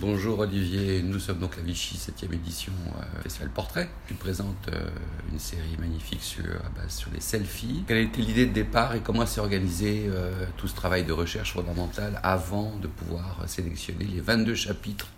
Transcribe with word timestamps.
Bonjour 0.00 0.38
Olivier, 0.38 1.02
nous 1.02 1.18
sommes 1.18 1.40
donc 1.40 1.58
à 1.58 1.60
Vichy, 1.60 1.96
7e 1.96 2.32
édition 2.32 2.72
euh, 2.86 3.22
Festival 3.24 3.50
Portrait. 3.50 3.88
Tu 4.06 4.14
présentes 4.14 4.68
euh, 4.68 4.90
une 5.32 5.40
série 5.40 5.76
magnifique 5.80 6.22
sur, 6.22 6.44
à 6.44 6.68
base 6.68 6.94
sur 6.94 7.10
les 7.12 7.20
selfies. 7.20 7.82
Quelle 7.88 7.96
a 7.96 8.00
été 8.00 8.22
l'idée 8.22 8.46
de 8.46 8.52
départ 8.52 8.94
et 8.94 9.00
comment 9.00 9.26
s'est 9.26 9.40
organisé 9.40 10.04
euh, 10.06 10.44
tout 10.56 10.68
ce 10.68 10.76
travail 10.76 11.04
de 11.04 11.12
recherche 11.12 11.54
fondamentale 11.54 12.20
avant 12.22 12.76
de 12.76 12.86
pouvoir 12.86 13.42
sélectionner 13.48 14.04
les 14.04 14.20
22 14.20 14.54
chapitres 14.54 15.08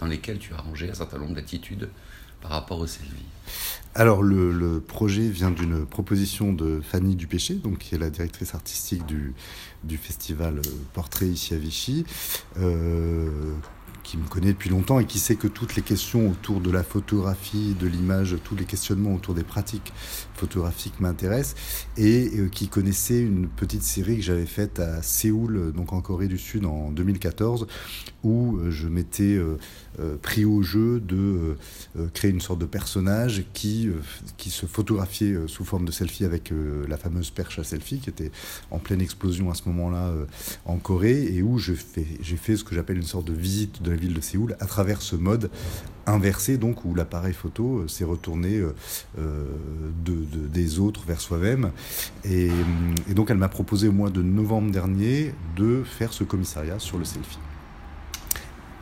dans 0.00 0.06
lesquels 0.06 0.38
tu 0.38 0.52
as 0.52 0.56
rangé 0.56 0.90
un 0.90 0.94
certain 0.94 1.18
nombre 1.18 1.34
d'attitudes 1.34 1.88
par 2.40 2.52
rapport 2.52 2.78
aux 2.78 2.86
selfies 2.86 3.26
alors 3.94 4.22
le, 4.22 4.78
projet 4.86 5.26
vient 5.26 5.50
d'une 5.50 5.86
proposition 5.86 6.52
de 6.52 6.82
Fanny 6.82 7.16
Dupéché, 7.16 7.54
donc 7.54 7.78
qui 7.78 7.94
est 7.94 7.98
la 7.98 8.10
directrice 8.10 8.54
artistique 8.54 9.06
du, 9.06 9.32
du 9.84 9.96
festival 9.96 10.60
Portrait 10.92 11.28
ici 11.28 11.54
à 11.54 11.56
Vichy, 11.56 12.04
euh, 12.58 13.54
qui 14.06 14.16
me 14.18 14.28
connaît 14.28 14.52
depuis 14.52 14.70
longtemps 14.70 15.00
et 15.00 15.04
qui 15.04 15.18
sait 15.18 15.34
que 15.34 15.48
toutes 15.48 15.74
les 15.74 15.82
questions 15.82 16.30
autour 16.30 16.60
de 16.60 16.70
la 16.70 16.84
photographie, 16.84 17.74
de 17.80 17.88
l'image, 17.88 18.36
tous 18.44 18.54
les 18.54 18.64
questionnements 18.64 19.14
autour 19.14 19.34
des 19.34 19.42
pratiques 19.42 19.92
photographiques 20.34 21.00
m'intéressent 21.00 21.56
et 21.96 22.30
euh, 22.38 22.48
qui 22.48 22.68
connaissait 22.68 23.20
une 23.20 23.48
petite 23.48 23.82
série 23.82 24.16
que 24.16 24.22
j'avais 24.22 24.46
faite 24.46 24.78
à 24.78 25.02
Séoul, 25.02 25.72
donc 25.72 25.92
en 25.92 26.00
Corée 26.02 26.28
du 26.28 26.38
Sud 26.38 26.66
en 26.66 26.92
2014, 26.92 27.66
où 28.22 28.58
euh, 28.58 28.70
je 28.70 28.86
m'étais 28.86 29.34
euh, 29.34 29.58
pris 30.22 30.44
au 30.44 30.62
jeu 30.62 31.00
de 31.00 31.56
créer 32.12 32.30
une 32.30 32.40
sorte 32.40 32.58
de 32.58 32.66
personnage 32.66 33.44
qui, 33.52 33.88
qui 34.36 34.50
se 34.50 34.66
photographiait 34.66 35.36
sous 35.46 35.64
forme 35.64 35.84
de 35.84 35.92
selfie 35.92 36.24
avec 36.24 36.52
la 36.88 36.96
fameuse 36.96 37.30
perche 37.30 37.58
à 37.58 37.64
selfie 37.64 37.98
qui 38.00 38.10
était 38.10 38.30
en 38.70 38.78
pleine 38.78 39.00
explosion 39.00 39.50
à 39.50 39.54
ce 39.54 39.62
moment-là 39.66 40.12
en 40.64 40.76
Corée 40.76 41.24
et 41.34 41.42
où 41.42 41.58
j'ai 41.58 41.76
fait 41.76 42.56
ce 42.56 42.64
que 42.64 42.74
j'appelle 42.74 42.96
une 42.98 43.02
sorte 43.02 43.26
de 43.26 43.32
visite 43.34 43.82
de 43.82 43.92
ville 43.92 44.14
de 44.14 44.20
Séoul 44.20 44.56
à 44.60 44.66
travers 44.66 45.02
ce 45.02 45.16
mode 45.16 45.50
inversé, 46.06 46.56
donc 46.56 46.84
où 46.84 46.94
l'appareil 46.94 47.34
photo 47.34 47.78
euh, 47.78 47.88
s'est 47.88 48.04
retourné 48.04 48.56
euh, 48.56 48.74
euh, 49.18 49.44
de, 50.04 50.14
des 50.46 50.78
autres 50.78 51.04
vers 51.06 51.20
soi-même. 51.20 51.72
Et, 52.24 52.50
donc 53.14 53.30
elle 53.30 53.38
m'a 53.38 53.48
proposé 53.48 53.88
au 53.88 53.92
mois 53.92 54.10
de 54.10 54.22
novembre 54.22 54.70
dernier 54.70 55.34
de 55.56 55.82
faire 55.84 56.12
ce 56.12 56.24
commissariat 56.24 56.78
sur 56.78 56.98
le 56.98 57.04
selfie. 57.04 57.38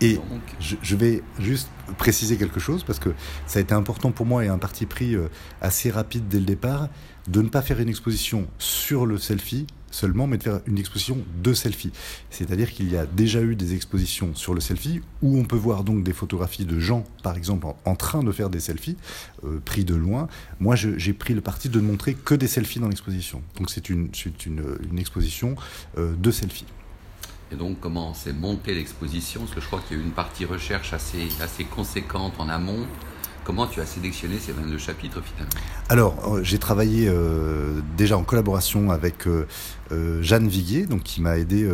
Et 0.05 0.21
je, 0.61 0.97
vais 0.97 1.23
juste 1.39 1.69
préciser 1.99 2.37
quelque 2.37 2.61
chose 2.61 2.85
parce 2.85 2.99
que 2.99 3.11
ça 3.47 3.59
a 3.59 3.63
été 3.63 3.75
important 3.75 4.13
pour 4.13 4.27
moi 4.27 4.45
et 4.45 4.49
un 4.49 4.59
parti 4.59 4.87
pris 4.87 5.17
assez 5.61 5.91
rapide 5.91 6.29
dès 6.29 6.39
le 6.39 6.45
départ 6.45 6.89
de 7.29 7.41
ne 7.41 7.49
pas 7.49 7.63
faire 7.63 7.81
une 7.81 7.89
exposition 7.89 8.47
sur 8.59 9.07
le 9.07 9.19
selfie 9.19 9.67
seulement, 9.95 10.27
mais 10.27 10.39
de 10.39 10.43
faire 10.43 10.61
une 10.67 10.79
exposition 10.79 11.19
de 11.43 11.55
selfie. 11.55 11.93
C'est-à-dire 12.31 12.73
qu'il 12.73 12.91
y 12.91 12.97
a 12.97 13.07
déjà 13.07 13.41
eu 13.41 13.55
des 13.55 13.75
expositions 13.75 14.35
sur 14.35 14.53
le 14.53 14.61
selfie 14.61 15.01
où 15.23 15.39
on 15.39 15.45
peut 15.45 15.57
voir 15.57 15.85
donc 15.85 16.03
des 16.03 16.13
photographies 16.13 16.65
de 16.65 16.79
gens, 16.81 17.05
par 17.23 17.37
exemple, 17.37 17.67
en, 17.85 17.95
train 17.95 18.23
de 18.23 18.33
faire 18.33 18.51
des 18.51 18.61
selfies, 18.61 18.97
euh, 19.45 19.61
pris 19.65 19.85
de 19.85 19.95
loin. 19.95 20.29
Moi, 20.59 20.75
j'ai 20.75 21.13
pris 21.13 21.33
le 21.33 21.41
parti 21.41 21.69
de 21.69 21.81
ne 21.81 21.87
montrer 21.87 22.15
que 22.15 22.35
des 22.35 22.49
selfies 22.49 22.81
dans 22.81 22.89
l'exposition. 22.89 23.41
Donc 23.57 23.71
c'est 23.71 23.89
une, 23.89 24.11
une, 24.47 24.79
une, 24.91 24.99
exposition 24.99 25.55
euh, 25.97 26.15
de 26.17 26.31
selfies. 26.33 26.67
Donc, 27.57 27.79
comment 27.81 28.15
s'est 28.15 28.33
montée 28.33 28.75
l'exposition? 28.75 29.41
Parce 29.41 29.55
que 29.55 29.61
je 29.61 29.67
crois 29.67 29.81
qu'il 29.81 29.97
y 29.97 30.01
a 30.01 30.03
eu 30.03 30.07
une 30.07 30.13
partie 30.13 30.45
recherche 30.45 30.93
assez, 30.93 31.29
assez 31.41 31.65
conséquente 31.65 32.35
en 32.39 32.49
amont. 32.49 32.87
Comment 33.45 33.67
tu 33.67 33.81
as 33.81 33.87
sélectionné 33.87 34.39
ces 34.39 34.53
22 34.53 34.79
chapitres 34.79 35.21
finalement? 35.23 35.53
Alors, 35.91 36.35
euh, 36.35 36.43
j'ai 36.43 36.59
travaillé 36.59 37.09
euh, 37.09 37.83
déjà 37.95 38.17
en 38.17 38.25
collaboration 38.25 38.91
avec 38.91 39.27
euh, 39.27 39.47
Jeanne 40.23 40.49
Viguier, 40.49 40.87
donc 40.87 41.03
qui 41.03 41.21
m'a 41.21 41.37
aidé, 41.37 41.69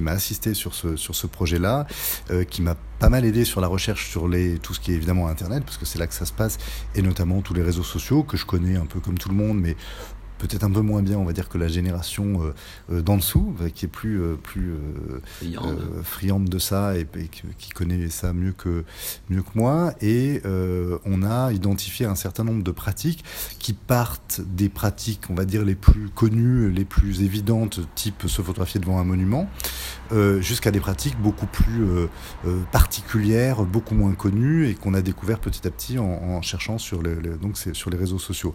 m'a 0.00 0.12
assisté 0.12 0.54
sur 0.54 0.74
ce, 0.74 1.26
projet-là, 1.26 1.86
qui 2.48 2.62
m'a 2.62 2.74
pas 2.98 3.10
mal 3.10 3.26
aidé 3.26 3.44
sur 3.44 3.60
la 3.60 3.68
recherche 3.68 4.10
sur 4.10 4.28
tout 4.62 4.74
ce 4.74 4.80
qui 4.80 4.92
est 4.92 4.94
évidemment 4.94 5.28
Internet, 5.28 5.62
parce 5.64 5.76
que 5.76 5.84
c'est 5.84 5.98
là 5.98 6.06
que 6.06 6.14
ça 6.14 6.24
se 6.24 6.32
passe, 6.32 6.56
et 6.94 7.02
notamment 7.02 7.42
tous 7.42 7.54
les 7.54 7.62
réseaux 7.62 7.82
sociaux 7.82 8.22
que 8.22 8.38
je 8.38 8.46
connais 8.46 8.76
un 8.76 8.86
peu 8.86 8.98
comme 8.98 9.18
tout 9.18 9.28
le 9.28 9.36
monde, 9.36 9.60
mais 9.60 9.76
peut-être 10.38 10.64
un 10.64 10.70
peu 10.70 10.80
moins 10.80 11.02
bien, 11.02 11.18
on 11.18 11.24
va 11.24 11.32
dire, 11.32 11.48
que 11.48 11.58
la 11.58 11.68
génération 11.68 12.42
euh, 12.42 12.54
euh, 12.92 13.02
d'en 13.02 13.16
dessous, 13.16 13.54
euh, 13.60 13.68
qui 13.68 13.84
est 13.84 13.88
plus, 13.88 14.20
plus 14.42 14.74
friande. 16.02 16.48
de 16.48 16.58
ça 16.58 16.96
et, 16.96 17.06
qui 17.58 17.70
connaît 17.70 18.08
ça 18.08 18.32
mieux 18.32 18.52
que, 18.52 18.84
mieux 19.28 19.42
que 19.42 19.50
moi. 19.54 19.92
Et 20.00 20.40
on 21.04 21.22
a 21.22 21.52
identifié 21.52 22.06
un 22.06 22.14
certain 22.14 22.44
nombre 22.44 22.62
de 22.62 22.70
pratiques 22.70 23.24
qui 23.58 23.72
partent 23.72 24.40
des 24.40 24.68
pratiques, 24.68 25.22
on 25.30 25.34
va 25.34 25.44
dire, 25.44 25.64
les 25.64 25.74
plus 25.74 26.08
connues, 26.08 26.70
les 26.70 26.84
plus 26.84 27.22
évidentes, 27.22 27.80
type 27.94 28.24
se 28.26 28.42
photographier 28.42 28.80
devant 28.80 28.98
un 28.98 29.04
monument, 29.04 29.48
jusqu'à 30.40 30.70
des 30.70 30.80
pratiques 30.80 31.20
beaucoup 31.20 31.46
plus 31.46 32.08
particulières, 32.72 33.64
beaucoup 33.64 33.94
moins 33.94 34.12
connues 34.12 34.68
et 34.68 34.74
qu'on 34.74 34.94
a 34.94 35.02
découvert 35.02 35.38
petit 35.38 35.66
à 35.66 35.70
petit 35.70 35.98
en, 35.98 36.40
cherchant 36.42 36.78
sur, 36.78 37.02
les, 37.02 37.14
donc 37.14 37.56
sur 37.56 37.90
les 37.90 37.96
réseaux 37.96 38.18
sociaux. 38.18 38.54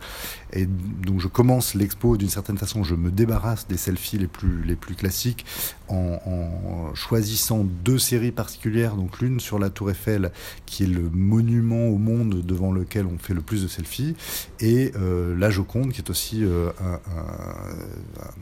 Et 0.51 0.65
donc 0.65 1.19
je 1.19 1.27
commence 1.27 1.75
l'expo, 1.75 2.17
d'une 2.17 2.29
certaine 2.29 2.57
façon, 2.57 2.83
je 2.83 2.95
me 2.95 3.11
débarrasse 3.11 3.67
des 3.67 3.77
selfies 3.77 4.17
les 4.17 4.27
plus, 4.27 4.63
les 4.63 4.75
plus 4.75 4.95
classiques 4.95 5.45
en, 5.89 6.93
choisissant 6.95 7.63
deux 7.63 7.99
séries 7.99 8.31
particulières. 8.31 8.95
Donc 8.95 9.19
l'une 9.19 9.39
sur 9.39 9.59
la 9.59 9.69
Tour 9.69 9.91
Eiffel, 9.91 10.31
qui 10.65 10.83
est 10.83 10.87
le 10.87 11.09
monument 11.11 11.87
au 11.87 11.97
monde 11.97 12.41
devant 12.45 12.71
lequel 12.71 13.05
on 13.05 13.17
fait 13.17 13.33
le 13.33 13.41
plus 13.41 13.63
de 13.63 13.67
selfies, 13.67 14.15
et 14.59 14.91
euh, 14.95 15.37
la 15.37 15.49
Joconde, 15.49 15.91
qui 15.91 16.01
est 16.01 16.09
aussi 16.09 16.43
euh, 16.43 16.69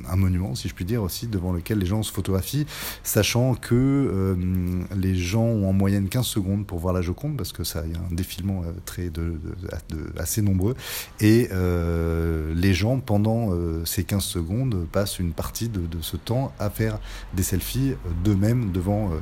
un, 0.08 0.16
monument, 0.16 0.56
si 0.56 0.70
je 0.70 0.74
puis 0.74 0.86
dire, 0.86 1.04
aussi 1.04 1.28
devant 1.28 1.52
lequel 1.52 1.80
les 1.80 1.86
gens 1.86 2.04
se 2.04 2.12
photographient, 2.12 2.66
sachant 3.04 3.56
que 3.56 3.76
euh, 3.76 4.36
les 4.96 5.16
gens 5.16 5.44
ont 5.44 5.70
en 5.70 5.74
moyenne 5.74 6.10
15 6.10 6.26
secondes 6.26 6.66
pour 6.66 6.80
voir 6.80 6.94
la 6.94 7.02
Joconde, 7.02 7.38
parce 7.38 7.52
que 7.52 7.64
ça, 7.64 7.84
y 7.86 7.96
a 7.96 8.00
un 8.00 8.14
défilement 8.14 8.64
très 8.86 9.10
de, 9.10 9.40
assez 10.18 10.42
nombreux, 10.42 10.76
et 11.20 11.50
les 12.56 12.74
gens 12.74 13.00
pendant 13.00 13.52
euh, 13.52 13.84
ces 13.86 14.04
15 14.04 14.24
secondes, 14.24 14.88
passent 14.92 15.20
une 15.20 15.34
partie 15.34 15.70
de, 15.70 15.82
ce 16.02 16.18
temps 16.18 16.54
à 16.60 16.70
faire 16.70 17.00
des 17.34 17.44
selfies 17.44 17.94
d'eux-mêmes 18.24 18.72
devant 18.72 19.12
euh, 19.12 19.16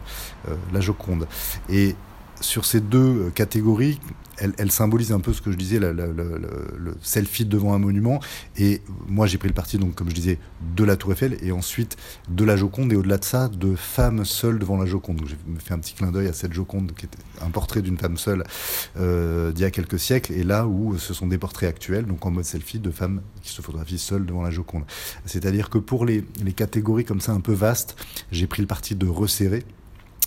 euh, 0.50 0.56
la 0.74 0.82
Joconde. 0.82 1.28
Et 1.70 1.96
sur 2.42 2.66
ces 2.66 2.80
deux 2.80 3.32
catégories, 3.36 4.00
elle, 4.40 4.72
symbolise 4.72 5.12
un 5.12 5.20
peu 5.20 5.34
ce 5.34 5.42
que 5.42 5.52
je 5.52 5.58
disais, 5.58 5.80
le 5.80 6.96
selfie 7.02 7.46
devant 7.46 7.74
un 7.74 7.80
monument. 7.80 8.20
Et 8.58 8.82
moi, 9.08 9.28
j'ai 9.28 9.38
pris 9.38 9.48
le 9.48 9.54
parti, 9.54 9.78
donc, 9.78 9.96
comme 9.96 10.10
je 10.10 10.16
disais, 10.16 10.40
de 10.76 10.84
la 10.84 10.96
Tour 10.96 11.14
Eiffel 11.14 11.38
et 11.42 11.52
ensuite 11.52 11.98
de 12.30 12.44
la 12.44 12.56
Joconde. 12.56 12.92
Et 12.94 12.96
au-delà 12.96 13.18
de 13.18 13.26
ça, 13.26 13.48
de 13.48 13.76
femmes 13.76 14.26
seules 14.26 14.60
devant 14.60 14.78
la 14.78 14.86
Joconde. 14.86 15.18
Donc, 15.18 15.28
j'ai 15.28 15.38
fait 15.60 15.74
un 15.74 15.80
petit 15.80 15.94
clin 15.94 16.12
d'œil 16.12 16.28
à 16.28 16.34
cette 16.34 16.54
Joconde 16.54 16.94
qui 16.96 17.06
était 17.06 17.18
un 17.42 17.50
portrait 17.50 17.82
d'une 17.82 17.98
femme 17.98 18.18
seule 18.18 18.44
euh, 18.98 19.52
d'il 19.52 19.62
y 19.62 19.66
a 19.66 19.72
quelques 19.72 20.00
siècles. 20.00 20.34
Et 20.34 20.44
là 20.44 20.68
où 20.68 20.98
ce 20.98 21.14
sont 21.14 21.28
des 21.28 21.38
portraits 21.38 21.70
actuels, 21.70 22.06
donc 22.06 22.26
en 22.26 22.32
mode 22.32 22.46
selfie, 22.46 22.80
de 22.80 22.92
femmes 22.92 23.22
qui 23.42 23.50
se 23.52 23.62
photographient 23.62 23.98
seules 23.98 24.26
devant 24.26 24.42
la 24.42 24.52
Joconde. 24.52 24.84
C'est-à-dire 25.26 25.70
que 25.70 25.78
pour 25.78 26.06
les, 26.06 26.24
les 26.44 26.54
catégories 26.54 27.06
comme 27.06 27.22
ça 27.22 27.32
un 27.32 27.42
peu 27.42 27.54
vastes, 27.54 27.96
j'ai 28.32 28.48
pris 28.48 28.62
le 28.62 28.68
parti 28.68 28.96
de 28.96 29.08
resserrer 29.08 29.66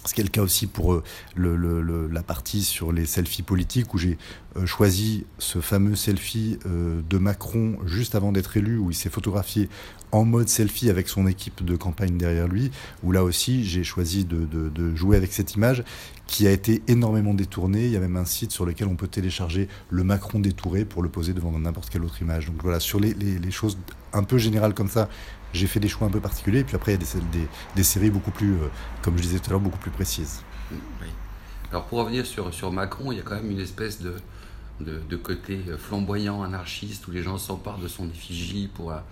ce 0.04 0.14
qui 0.14 0.20
est 0.20 0.24
le 0.24 0.30
cas 0.30 0.42
aussi 0.42 0.66
pour 0.66 0.94
euh, 0.94 1.02
le, 1.34 2.08
la 2.08 2.22
partie 2.22 2.62
sur 2.62 2.92
les 2.92 3.06
selfies 3.06 3.42
politiques 3.42 3.94
où 3.94 3.98
j'ai 3.98 4.18
euh, 4.56 4.66
choisi 4.66 5.26
ce 5.38 5.60
fameux 5.60 5.94
selfie 5.94 6.58
euh, 6.66 7.00
de 7.08 7.18
Macron 7.18 7.76
juste 7.86 8.14
avant 8.14 8.32
d'être 8.32 8.56
élu 8.56 8.78
où 8.78 8.90
il 8.90 8.94
s'est 8.94 9.10
photographié 9.10 9.68
en 10.10 10.24
mode 10.24 10.48
selfie 10.48 10.90
avec 10.90 11.08
son 11.08 11.26
équipe 11.26 11.64
de 11.64 11.74
campagne 11.74 12.18
derrière 12.18 12.46
lui, 12.46 12.70
où 13.02 13.12
là 13.12 13.24
aussi 13.24 13.64
j'ai 13.64 13.82
choisi 13.82 14.26
de, 14.26 14.44
de, 14.44 14.94
jouer 14.94 15.16
avec 15.16 15.32
cette 15.32 15.54
image 15.54 15.84
qui 16.26 16.46
a 16.46 16.50
été 16.50 16.82
énormément 16.86 17.32
détournée. 17.32 17.86
Il 17.86 17.92
y 17.92 17.96
a 17.96 18.00
même 18.00 18.18
un 18.18 18.26
site 18.26 18.52
sur 18.52 18.66
lequel 18.66 18.88
on 18.88 18.94
peut 18.94 19.08
télécharger 19.08 19.68
le 19.88 20.04
Macron 20.04 20.38
détouré 20.38 20.84
pour 20.84 21.02
le 21.02 21.08
poser 21.08 21.32
devant 21.32 21.58
n'importe 21.58 21.88
quelle 21.88 22.04
autre 22.04 22.20
image. 22.20 22.44
Donc 22.44 22.56
voilà, 22.62 22.78
sur 22.78 23.00
les, 23.00 23.14
les, 23.14 23.38
les 23.38 23.50
choses 23.50 23.78
un 24.12 24.22
peu 24.22 24.36
générales 24.36 24.74
comme 24.74 24.90
ça, 24.90 25.08
j'ai 25.52 25.66
fait 25.66 25.80
des 25.80 25.88
choix 25.88 26.06
un 26.06 26.10
peu 26.10 26.20
particuliers. 26.20 26.60
Et 26.60 26.64
puis 26.64 26.76
après, 26.76 26.94
il 26.94 27.00
y 27.00 27.04
a 27.04 27.46
des, 27.74 27.82
séries 27.82 28.10
beaucoup 28.10 28.30
plus, 28.30 28.54
euh, 28.54 28.68
comme 29.02 29.16
je 29.16 29.22
disais 29.22 29.38
tout 29.38 29.48
à 29.48 29.50
l'heure, 29.50 29.60
beaucoup 29.60 29.78
plus 29.78 29.90
précises. 29.90 30.42
Oui. 30.70 31.08
Alors 31.70 31.84
pour 31.86 32.00
revenir 32.00 32.26
sur, 32.26 32.70
Macron, 32.70 33.12
il 33.12 33.18
y 33.18 33.20
a 33.20 33.22
quand 33.22 33.34
même 33.34 33.50
une 33.50 33.60
espèce 33.60 34.00
de, 34.00 35.16
côté 35.16 35.58
flamboyant, 35.78 36.42
anarchiste, 36.42 37.06
où 37.08 37.10
les 37.12 37.22
gens 37.22 37.38
s'emparent 37.38 37.78
de 37.78 37.88
son 37.88 38.08
effigie 38.10 38.68
pour 38.72 38.90
la, 38.90 39.04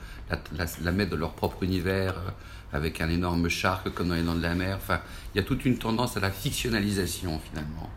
la, 0.82 0.92
mettre 0.92 1.12
dans 1.12 1.16
leur 1.16 1.32
propre 1.32 1.62
univers, 1.62 2.14
euh, 2.18 2.30
avec 2.72 3.00
un 3.00 3.08
énorme 3.08 3.48
charque 3.48 3.90
comme 3.94 4.08
dans 4.08 4.14
les 4.14 4.22
Dents 4.22 4.34
de 4.34 4.42
la 4.42 4.54
Mer. 4.54 4.76
Enfin, 4.76 5.00
il 5.34 5.38
y 5.38 5.40
a 5.40 5.44
toute 5.44 5.64
une 5.64 5.78
tendance 5.78 6.16
à 6.16 6.20
la 6.20 6.30
fictionnalisation 6.30 7.40
finalement. 7.50 7.88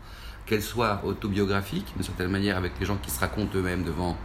Qu'elle 0.46 0.62
soit 0.62 1.02
autobiographique, 1.04 1.86
d'une 1.94 2.04
certaine 2.04 2.30
manière, 2.30 2.56
avec 2.56 2.72
les 2.80 2.86
gens 2.86 2.96
qui 2.96 3.10
se 3.10 3.20
racontent 3.20 3.56
eux-mêmes 3.56 3.84
devant 3.84 4.16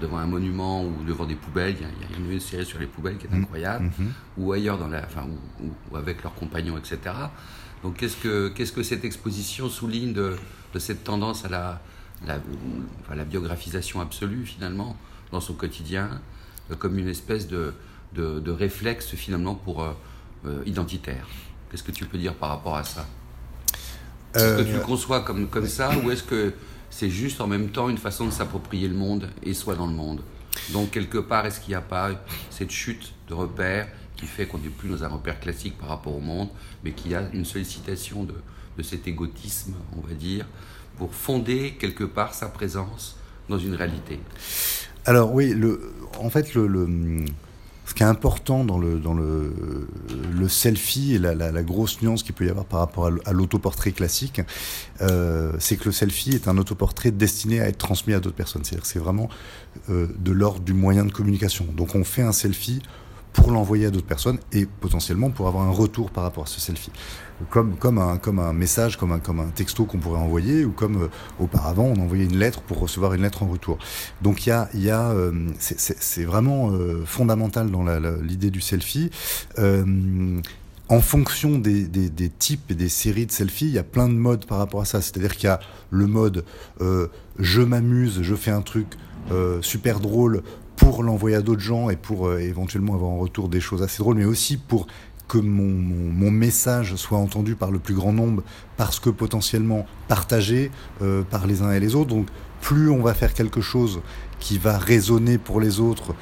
devant 0.00 0.18
un 0.18 0.26
monument 0.26 0.84
ou 0.84 1.04
devant 1.04 1.24
des 1.24 1.34
poubelles. 1.34 1.76
Il 1.78 1.82
y 1.82 1.84
a, 1.84 1.88
il 2.18 2.26
y 2.26 2.30
a 2.30 2.32
une 2.32 2.40
série 2.40 2.66
sur 2.66 2.78
les 2.78 2.86
poubelles 2.86 3.16
qui 3.16 3.26
est 3.26 3.30
mmh. 3.30 3.42
incroyable, 3.42 3.84
mmh. 3.86 4.04
ou 4.38 4.52
ailleurs, 4.52 4.78
dans 4.78 4.88
la, 4.88 5.04
enfin, 5.04 5.26
ou, 5.60 5.96
avec 5.96 6.22
leurs 6.22 6.34
compagnons, 6.34 6.76
etc. 6.76 6.98
Donc, 7.82 7.96
qu'est-ce 7.96 8.16
que, 8.16 8.48
qu'est-ce 8.48 8.72
que 8.72 8.82
cette 8.82 9.04
exposition 9.04 9.68
souligne 9.68 10.12
de, 10.12 10.36
de 10.74 10.78
cette 10.78 11.04
tendance 11.04 11.44
à 11.44 11.48
la, 11.48 11.80
la, 12.26 12.38
la, 13.14 13.24
biographisation 13.24 14.00
absolue, 14.00 14.44
finalement, 14.44 14.96
dans 15.30 15.40
son 15.40 15.54
quotidien, 15.54 16.20
euh, 16.70 16.74
comme 16.76 16.98
une 16.98 17.08
espèce 17.08 17.46
de, 17.48 17.72
de, 18.14 18.40
de 18.40 18.50
réflexe, 18.50 19.14
finalement, 19.14 19.54
pour 19.54 19.82
euh, 19.82 19.92
euh, 20.46 20.62
identitaire? 20.66 21.26
Qu'est-ce 21.70 21.82
que 21.82 21.92
tu 21.92 22.06
peux 22.06 22.18
dire 22.18 22.34
par 22.34 22.50
rapport 22.50 22.76
à 22.76 22.84
ça? 22.84 23.06
Est-ce 24.34 24.58
que 24.58 24.62
tu 24.62 24.72
le 24.72 24.80
conçois 24.80 25.20
comme, 25.22 25.48
comme 25.48 25.66
ça 25.66 25.96
ou 25.98 26.10
est-ce 26.10 26.22
que 26.22 26.52
c'est 26.90 27.10
juste 27.10 27.40
en 27.40 27.46
même 27.46 27.68
temps 27.68 27.88
une 27.88 27.98
façon 27.98 28.26
de 28.26 28.30
s'approprier 28.30 28.88
le 28.88 28.94
monde 28.94 29.28
et 29.42 29.54
soit 29.54 29.76
dans 29.76 29.86
le 29.86 29.92
monde. 29.92 30.20
Donc 30.70 30.90
quelque 30.90 31.18
part, 31.18 31.46
est-ce 31.46 31.60
qu'il 31.60 31.70
n'y 31.70 31.76
a 31.76 31.80
pas 31.80 32.10
cette 32.50 32.70
chute 32.70 33.12
de 33.28 33.34
repères 33.34 33.88
qui 34.16 34.26
fait 34.26 34.46
qu'on 34.46 34.58
n'est 34.58 34.68
plus 34.68 34.88
dans 34.88 35.04
un 35.04 35.08
repère 35.08 35.38
classique 35.38 35.78
par 35.78 35.88
rapport 35.90 36.16
au 36.16 36.20
monde, 36.20 36.48
mais 36.82 36.92
qu'il 36.92 37.12
y 37.12 37.14
a 37.14 37.28
une 37.32 37.44
sollicitation 37.44 38.24
de, 38.24 38.34
de 38.76 38.82
cet 38.82 39.06
égotisme, 39.06 39.74
on 39.96 40.06
va 40.06 40.14
dire, 40.14 40.46
pour 40.96 41.14
fonder 41.14 41.76
quelque 41.78 42.04
part 42.04 42.34
sa 42.34 42.48
présence 42.48 43.16
dans 43.48 43.58
une 43.58 43.74
réalité? 43.74 44.18
Alors 45.04 45.32
oui, 45.32 45.54
le, 45.54 45.94
en 46.18 46.30
fait, 46.30 46.54
le 46.54 47.24
ce 47.88 47.94
qui 47.94 48.02
est 48.02 48.06
important 48.06 48.64
dans 48.64 48.78
le, 48.78 50.48
selfie 50.48 51.14
et 51.14 51.18
la, 51.18 51.34
la, 51.34 51.62
grosse 51.62 52.02
nuance 52.02 52.22
qu'il 52.22 52.34
peut 52.34 52.46
y 52.46 52.50
avoir 52.50 52.66
par 52.66 52.80
rapport 52.80 53.10
à 53.24 53.32
l'autoportrait 53.32 53.92
classique, 53.92 54.42
euh, 55.00 55.52
c'est 55.58 55.76
que 55.76 55.86
le 55.86 55.92
selfie 55.92 56.30
est 56.30 56.48
un 56.48 56.58
autoportrait 56.58 57.10
destiné 57.10 57.60
à 57.60 57.68
être 57.68 57.78
transmis 57.78 58.12
à 58.12 58.20
d'autres 58.20 58.36
personnes. 58.36 58.62
C'est-à-dire 58.62 58.84
c'est 58.84 58.98
vraiment 58.98 59.30
euh, 59.88 60.06
de 60.18 60.32
l'ordre 60.32 60.60
du 60.60 60.74
moyen 60.74 61.06
de 61.06 61.12
communication. 61.12 61.66
Donc 61.76 61.94
on 61.94 62.04
fait 62.04 62.22
un 62.22 62.32
selfie 62.32 62.82
pour 63.38 63.52
l'envoyer 63.52 63.86
à 63.86 63.90
d'autres 63.90 64.06
personnes 64.06 64.38
et 64.52 64.66
potentiellement 64.66 65.30
pour 65.30 65.46
avoir 65.48 65.64
un 65.64 65.70
retour 65.70 66.10
par 66.10 66.24
rapport 66.24 66.44
à 66.44 66.46
ce 66.46 66.60
selfie. 66.60 66.90
Comme, 67.50 67.76
comme, 67.76 67.98
un, 67.98 68.18
comme 68.18 68.40
un 68.40 68.52
message, 68.52 68.96
comme 68.96 69.12
un, 69.12 69.20
comme 69.20 69.38
un 69.38 69.48
texto 69.48 69.84
qu'on 69.84 69.98
pourrait 69.98 70.20
envoyer, 70.20 70.64
ou 70.64 70.72
comme 70.72 71.04
euh, 71.04 71.08
auparavant 71.38 71.84
on 71.84 72.00
envoyait 72.00 72.24
une 72.24 72.38
lettre 72.38 72.62
pour 72.62 72.80
recevoir 72.80 73.14
une 73.14 73.22
lettre 73.22 73.44
en 73.44 73.46
retour. 73.46 73.78
Donc 74.22 74.46
y 74.46 74.50
a, 74.50 74.68
y 74.74 74.90
a 74.90 75.10
euh, 75.10 75.32
c'est 75.58 76.24
vraiment 76.24 76.72
euh, 76.72 77.04
fondamental 77.04 77.70
dans 77.70 77.84
l'idée 78.20 78.50
du 78.50 78.60
selfie. 78.60 79.10
en 79.56 81.00
fonction 81.00 81.58
des, 81.58 81.86
des, 81.86 82.30
types 82.30 82.70
et 82.70 82.74
des 82.74 82.88
séries 82.88 83.26
de 83.26 83.32
selfies, 83.32 83.66
il 83.66 83.72
y 83.72 83.78
a 83.78 83.84
plein 83.84 84.08
de 84.08 84.14
modes 84.14 84.46
par 84.46 84.58
rapport 84.58 84.80
à 84.80 84.84
ça. 84.84 85.00
C'est-à-dire 85.00 85.36
qu'il 85.36 85.44
y 85.44 85.50
a 85.50 85.60
le 85.90 86.06
mode 86.06 86.44
je 87.38 87.62
m'amuse, 87.62 88.22
je 88.22 88.34
fais 88.34 88.50
un 88.50 88.62
truc 88.62 88.88
super 89.60 90.00
drôle 90.00 90.42
pour 90.78 91.02
l'envoyer 91.02 91.36
à 91.36 91.42
d'autres 91.42 91.60
gens 91.60 91.90
et 91.90 91.96
pour 91.96 92.28
euh, 92.28 92.38
éventuellement 92.38 92.94
avoir 92.94 93.10
en 93.10 93.18
retour 93.18 93.48
des 93.48 93.60
choses 93.60 93.82
assez 93.82 93.98
drôles, 93.98 94.16
mais 94.16 94.24
aussi 94.24 94.56
pour 94.56 94.86
que 95.26 95.36
mon, 95.36 96.30
message 96.30 96.94
soit 96.96 97.18
entendu 97.18 97.54
par 97.54 97.70
le 97.70 97.78
plus 97.78 97.94
grand 97.94 98.12
nombre 98.12 98.42
parce 98.76 98.98
que 99.00 99.10
potentiellement 99.10 99.84
partagé 100.06 100.70
euh, 101.02 101.22
par 101.22 101.46
les 101.46 101.60
uns 101.62 101.72
et 101.72 101.80
les 101.80 101.94
autres. 101.94 102.10
Donc 102.10 102.28
plus 102.62 102.88
on 102.88 103.02
va 103.02 103.12
faire 103.12 103.34
quelque 103.34 103.60
chose 103.60 104.00
qui 104.40 104.56
va 104.56 104.78
résonner 104.78 105.36
pour 105.36 105.60
les 105.60 105.80
autres, 105.80 106.14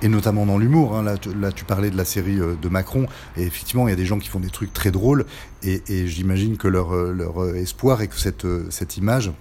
et 0.00 0.08
notamment 0.08 0.46
dans 0.46 0.58
l'humour. 0.58 0.96
Hein, 0.96 1.02
là, 1.02 1.52
tu, 1.52 1.64
parlais 1.64 1.90
de 1.90 1.96
la 1.96 2.04
série 2.04 2.38
euh, 2.38 2.54
de 2.60 2.68
Macron, 2.68 3.06
et 3.36 3.42
effectivement, 3.42 3.88
il 3.88 3.90
y 3.90 3.94
a 3.94 3.96
des 3.96 4.06
gens 4.06 4.18
qui 4.18 4.28
font 4.28 4.40
des 4.40 4.50
trucs 4.50 4.72
très 4.72 4.92
drôles, 4.92 5.26
et, 5.62 6.06
j'imagine 6.06 6.56
que 6.56 6.68
leur, 6.68 6.94
espoir 7.56 8.00
est 8.00 8.08
que 8.08 8.16
cette 8.70 8.96
image 8.96 9.32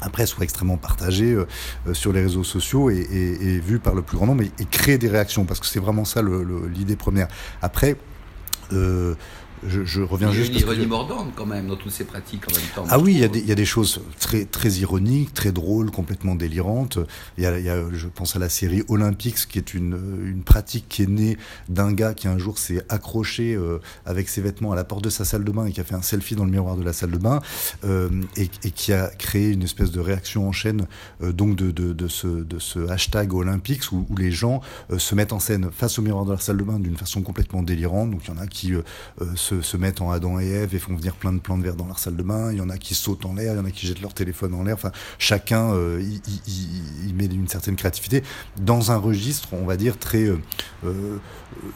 après 0.00 0.26
soit 0.26 0.44
extrêmement 0.44 0.76
partagé 0.76 1.32
euh, 1.32 1.46
euh, 1.86 1.94
sur 1.94 2.12
les 2.12 2.22
réseaux 2.22 2.44
sociaux 2.44 2.90
et, 2.90 3.60
vu 3.64 3.78
par 3.78 3.94
le 3.94 4.02
plus 4.02 4.16
grand 4.16 4.26
nombre 4.26 4.42
et, 4.42 4.52
et 4.58 4.64
créer 4.64 4.98
des 4.98 5.08
réactions 5.08 5.44
parce 5.44 5.60
que 5.60 5.66
c'est 5.66 5.80
vraiment 5.80 6.04
ça 6.04 6.22
l'idée 6.22 6.96
première. 6.96 7.28
Après, 7.62 7.96
euh, 8.72 9.14
je, 9.66 10.00
reviens 10.02 10.32
juste. 10.32 10.52
Il 10.54 10.60
y 10.60 10.62
a 10.62 10.66
une 10.66 10.68
ironie 10.68 10.86
mordante 10.86 11.32
quand 11.34 11.46
même 11.46 11.66
dans 11.68 11.76
toutes 11.76 11.92
ces 11.92 12.04
pratiques 12.04 12.44
en 12.48 12.54
même 12.54 12.68
temps. 12.74 12.84
Ah 12.90 12.98
oui, 12.98 13.14
il 13.14 13.20
y, 13.20 13.24
a 13.24 13.28
des, 13.28 13.40
il 13.40 13.48
y, 13.48 13.52
a 13.52 13.56
des, 13.56 13.64
choses 13.64 14.00
très, 14.18 14.44
très 14.44 14.70
ironiques, 14.70 15.34
très 15.34 15.52
drôles, 15.52 15.90
complètement 15.90 16.34
délirantes. 16.34 16.98
Il 17.38 17.44
y, 17.44 17.46
a, 17.46 17.58
il 17.58 17.64
y 17.64 17.70
a, 17.70 17.82
je 17.92 18.08
pense 18.08 18.36
à 18.36 18.38
la 18.38 18.48
série 18.48 18.82
Olympics, 18.88 19.46
qui 19.48 19.58
est 19.58 19.74
une, 19.74 19.98
une 20.24 20.42
pratique 20.42 20.86
qui 20.88 21.02
est 21.02 21.08
née 21.08 21.36
d'un 21.68 21.92
gars 21.92 22.14
qui 22.14 22.28
un 22.28 22.38
jour 22.38 22.58
s'est 22.58 22.84
accroché 22.88 23.54
euh, 23.54 23.78
avec 24.06 24.28
ses 24.28 24.40
vêtements 24.40 24.72
à 24.72 24.76
la 24.76 24.84
porte 24.84 25.04
de 25.04 25.10
sa 25.10 25.24
salle 25.24 25.44
de 25.44 25.52
bain 25.52 25.66
et 25.66 25.72
qui 25.72 25.80
a 25.80 25.84
fait 25.84 25.94
un 25.94 26.02
selfie 26.02 26.36
dans 26.36 26.44
le 26.44 26.50
miroir 26.50 26.76
de 26.76 26.82
la 26.82 26.92
salle 26.92 27.10
de 27.10 27.18
bain 27.18 27.40
euh, 27.84 28.08
et, 28.36 28.48
et, 28.62 28.70
qui 28.70 28.92
a 28.92 29.08
créé 29.08 29.50
une 29.50 29.62
espèce 29.62 29.90
de 29.90 30.00
réaction 30.00 30.48
en 30.48 30.52
chaîne 30.52 30.86
euh, 31.22 31.32
donc 31.32 31.56
de, 31.56 31.70
de, 31.70 31.92
de, 31.92 32.08
ce, 32.08 32.26
de 32.26 32.58
ce 32.58 32.88
hashtag 32.88 33.32
Olympics 33.32 33.92
où, 33.92 34.06
où 34.08 34.16
les 34.16 34.30
gens 34.30 34.60
se 34.96 35.14
mettent 35.14 35.32
en 35.32 35.40
scène 35.40 35.70
face 35.72 35.98
au 35.98 36.02
miroir 36.02 36.24
de 36.24 36.32
la 36.32 36.38
salle 36.38 36.56
de 36.56 36.62
bain 36.62 36.78
d'une 36.78 36.96
façon 36.96 37.22
complètement 37.22 37.62
délirante. 37.62 38.10
Donc 38.10 38.22
il 38.26 38.34
y 38.34 38.38
en 38.38 38.40
a 38.40 38.46
qui 38.46 38.72
se 39.34 39.53
se, 39.62 39.76
mettent 39.76 40.00
en 40.00 40.10
Adam 40.10 40.38
et 40.40 40.46
Ève 40.46 40.74
et 40.74 40.78
font 40.78 40.94
venir 40.94 41.14
plein 41.14 41.32
de 41.32 41.38
plans 41.38 41.58
de 41.58 41.62
verre 41.62 41.76
dans 41.76 41.86
leur 41.86 41.98
salle 41.98 42.16
de 42.16 42.22
bain. 42.22 42.52
Il 42.52 42.58
y 42.58 42.60
en 42.60 42.70
a 42.70 42.78
qui 42.78 42.94
sautent 42.94 43.26
en 43.26 43.34
l'air, 43.34 43.54
il 43.54 43.56
y 43.56 43.60
en 43.60 43.64
a 43.64 43.70
qui 43.70 43.86
jettent 43.86 44.00
leur 44.00 44.14
téléphone 44.14 44.54
en 44.54 44.64
l'air. 44.64 44.74
Enfin, 44.74 44.92
chacun 45.18 45.72
euh, 45.74 46.02
il, 46.46 47.14
met 47.14 47.26
une 47.26 47.48
certaine 47.48 47.76
créativité 47.76 48.22
dans 48.60 48.90
un 48.90 48.96
registre, 48.96 49.48
on 49.52 49.64
va 49.64 49.76
dire, 49.76 49.98
très 49.98 50.24
euh, 50.24 50.38
euh, 50.84 51.18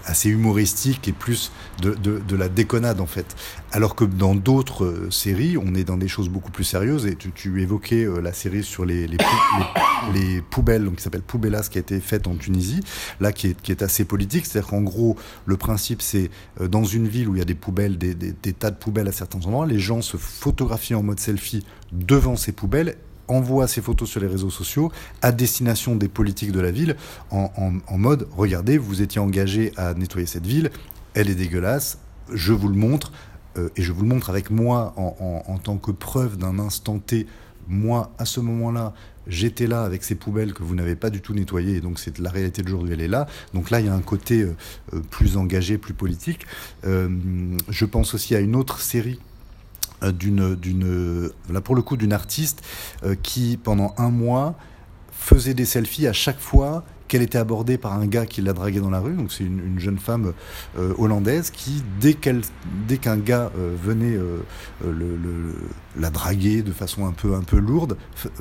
assez 0.04 0.28
humoristique 0.28 1.06
et 1.08 1.12
plus 1.12 1.52
de, 1.80 1.94
de, 1.94 2.36
la 2.36 2.48
déconnade 2.48 3.00
en 3.00 3.06
fait. 3.06 3.36
Alors 3.72 3.94
que 3.94 4.04
dans 4.04 4.34
d'autres 4.34 5.08
séries, 5.10 5.56
on 5.56 5.74
est 5.74 5.84
dans 5.84 5.96
des 5.96 6.08
choses 6.08 6.28
beaucoup 6.28 6.50
plus 6.50 6.64
sérieuses. 6.64 7.06
Et 7.06 7.16
tu, 7.16 7.62
évoquais 7.62 8.06
la 8.22 8.32
série 8.32 8.62
sur 8.62 8.84
les, 8.84 9.06
les 9.06 10.42
poubelles, 10.50 10.84
donc 10.84 10.96
qui 10.96 11.02
s'appelle 11.02 11.22
Poubellas, 11.22 11.69
qui 11.70 11.78
a 11.78 11.81
été 11.81 12.00
faite 12.00 12.26
en 12.26 12.34
Tunisie, 12.36 12.81
là 13.20 13.32
qui 13.32 13.48
est, 13.48 13.60
qui 13.60 13.72
est 13.72 13.82
assez 13.82 14.04
politique. 14.04 14.46
C'est-à-dire 14.46 14.70
qu'en 14.70 14.82
gros, 14.82 15.16
le 15.46 15.56
principe 15.56 16.02
c'est 16.02 16.31
dans 16.60 16.84
une 16.84 17.08
ville 17.08 17.28
où 17.28 17.36
il 17.36 17.38
y 17.38 17.42
a 17.42 17.46
des 17.46 17.54
poubelles, 17.54 17.68
des, 17.73 18.15
tas 18.53 18.70
de 18.70 18.76
poubelles 18.76 19.09
à 19.09 19.12
certains 19.12 19.38
endroits. 19.38 19.67
Les 19.67 19.79
gens 19.79 20.03
se 20.03 20.17
photographient 20.17 20.94
en 20.94 21.03
mode 21.03 21.20
selfie 21.20 21.65
devant 21.93 22.37
ces 22.37 22.53
poubelles 22.53 22.97
envoient 23.29 23.69
ces 23.69 23.82
photos 23.82 24.09
sur 24.09 24.20
les 24.20 24.26
réseaux 24.26 24.50
sociaux 24.50 24.91
à 25.20 25.32
destination 25.32 25.97
des 25.97 26.09
politiques 26.09 26.50
de 26.50 26.61
la 26.61 26.70
ville 26.70 26.97
en, 27.31 27.70
mode 27.91 28.26
regardez, 28.35 28.79
vous 28.79 29.03
étiez 29.03 29.20
engagé 29.20 29.73
à 29.76 29.93
nettoyer 29.93 30.26
cette 30.26 30.47
ville, 30.47 30.70
elle 31.12 31.29
est 31.29 31.35
dégueulasse, 31.35 31.99
je 32.32 32.55
vous 32.55 32.69
le 32.69 32.75
montre, 32.75 33.12
euh, 33.59 33.69
et 33.76 33.82
je 33.82 33.93
vous 33.93 34.00
le 34.00 34.09
montre 34.09 34.31
avec 34.31 34.50
moi 34.50 34.94
en, 34.97 35.43
en 35.47 35.59
tant 35.59 35.76
que 35.76 35.91
preuve 35.91 36.38
d'un 36.38 36.59
instant 36.59 36.99
T. 36.99 37.26
Moi, 37.69 38.11
à 38.19 38.25
ce 38.25 38.41
moment-là, 38.41 38.94
j'étais 39.28 39.66
là 39.66 39.84
avec 39.84 40.02
ces 40.02 40.14
poubelles 40.14 40.54
que 40.54 40.62
vous 40.62 40.75
n'avez 40.75 40.96
pas 40.96 41.10
du 41.10 41.20
tout 41.20 41.34
nettoyées, 41.34 41.76
et 41.76 41.80
donc 41.80 41.98
c'est 41.98 42.19
la 42.19 42.30
réalité 42.30 42.62
d'aujourd'hui, 42.62 42.94
elle 42.94 43.00
est 43.00 43.08
là. 43.08 43.26
Donc 43.54 43.70
là, 43.70 43.80
il 43.80 43.86
y 43.86 43.88
a 43.88 43.94
un 43.94 44.00
côté 44.00 44.40
euh, 44.40 44.56
euh, 44.94 45.00
plus 45.10 45.36
engagé, 45.36 45.78
plus 45.78 45.94
politique. 45.94 46.46
Euh, 46.84 47.08
je 47.69 47.84
pense 47.84 48.14
aussi 48.14 48.34
à 48.34 48.40
une 48.40 48.56
autre 48.56 48.80
série 48.80 49.20
d'une, 50.12 50.54
d'une, 50.54 51.30
pour 51.64 51.75
le 51.75 51.82
coup, 51.82 51.96
d'une 51.96 52.12
artiste 52.12 52.62
qui, 53.25 53.58
pendant 53.60 53.94
un 53.98 54.10
mois, 54.10 54.56
faisait 55.10 55.54
des 55.54 55.64
selfies 55.64 56.06
à 56.06 56.12
chaque 56.12 56.38
fois 56.38 56.84
qu'elle 57.08 57.22
était 57.22 57.38
abordée 57.38 57.78
par 57.78 57.94
un 57.94 58.06
gars 58.06 58.26
qui 58.26 58.43
l'a 58.43 58.52
draguée 58.52 58.81
dans 58.81 58.90
la 58.90 59.00
rue. 59.00 59.14
Donc 59.14 59.32
c'est 59.32 59.44
une, 59.44 59.58
une, 59.58 59.81
jeune 59.81 59.99
femme 59.99 60.32
euh, 60.78 60.94
hollandaise 60.99 61.50
qui, 61.50 61.82
dès 62.00 62.14
qu'un 62.14 63.16
gars 63.16 63.50
euh, 63.58 63.75
venait 63.82 64.16
euh, 64.16 65.52
la 65.99 66.10
draguer 66.10 66.62
de 66.62 66.72
façon 66.72 67.06
un 67.06 67.12
peu 67.12 67.34
un 67.34 67.43
peu 67.43 67.58
lourde, 67.58 67.96